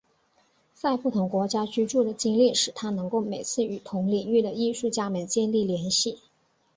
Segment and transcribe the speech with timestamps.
[0.73, 6.17] 在不同国家居住的经历使他能够每次与同领域的艺术家们建立联系。